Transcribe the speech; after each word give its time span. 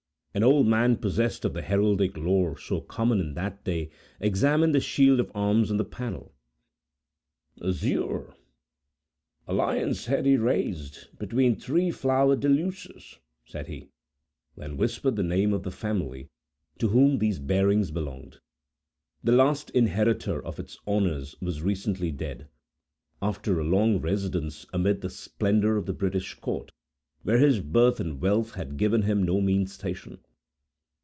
An 0.33 0.43
old 0.43 0.65
man 0.65 0.95
possessed 0.95 1.43
of 1.43 1.53
the 1.53 1.61
heraldic 1.61 2.15
lore 2.15 2.57
so 2.57 2.79
common 2.79 3.19
in 3.19 3.33
that 3.33 3.65
day 3.65 3.89
examined 4.21 4.73
the 4.73 4.79
shield 4.79 5.19
of 5.19 5.29
arms 5.35 5.69
on 5.69 5.75
the 5.75 5.83
panel. 5.83 6.33
"Azure, 7.61 8.33
a 9.45 9.51
lion's 9.53 10.05
head 10.05 10.25
erased, 10.25 11.09
between 11.19 11.57
three 11.57 11.91
flower 11.91 12.37
deluces," 12.37 13.19
said 13.43 13.67
he; 13.67 13.89
then 14.55 14.77
whispered 14.77 15.17
the 15.17 15.21
name 15.21 15.51
of 15.51 15.63
the 15.63 15.69
family 15.69 16.29
to 16.77 16.87
whom 16.87 17.17
these 17.17 17.37
bearings 17.39 17.91
belonged. 17.91 18.39
The 19.21 19.33
last 19.33 19.69
inheritor 19.71 20.41
of 20.41 20.61
its 20.61 20.79
honors 20.87 21.35
was 21.41 21.61
recently 21.61 22.13
dead, 22.13 22.47
after 23.21 23.59
a 23.59 23.65
long 23.65 23.99
residence 23.99 24.65
amid 24.71 25.01
the 25.01 25.09
splendor 25.09 25.75
of 25.75 25.87
the 25.87 25.93
British 25.93 26.35
court, 26.35 26.71
where 27.23 27.37
his 27.37 27.59
birth 27.59 27.99
and 27.99 28.19
wealth 28.19 28.55
had 28.55 28.77
given 28.77 29.03
him 29.03 29.21
no 29.21 29.39
mean 29.39 29.67
station. 29.67 30.17